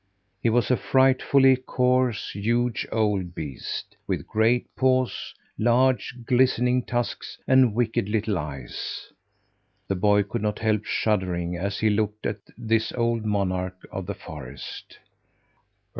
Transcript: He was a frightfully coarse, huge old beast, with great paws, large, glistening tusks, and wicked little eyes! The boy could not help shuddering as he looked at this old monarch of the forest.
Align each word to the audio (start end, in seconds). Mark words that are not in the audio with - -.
He 0.41 0.49
was 0.49 0.71
a 0.71 0.77
frightfully 0.77 1.55
coarse, 1.55 2.31
huge 2.31 2.87
old 2.91 3.35
beast, 3.35 3.95
with 4.07 4.25
great 4.25 4.65
paws, 4.75 5.35
large, 5.59 6.15
glistening 6.25 6.81
tusks, 6.81 7.37
and 7.47 7.75
wicked 7.75 8.09
little 8.09 8.39
eyes! 8.39 9.13
The 9.87 9.95
boy 9.95 10.23
could 10.23 10.41
not 10.41 10.57
help 10.57 10.85
shuddering 10.85 11.55
as 11.55 11.77
he 11.81 11.91
looked 11.91 12.25
at 12.25 12.39
this 12.57 12.91
old 12.93 13.25
monarch 13.25 13.77
of 13.91 14.07
the 14.07 14.15
forest. 14.15 14.97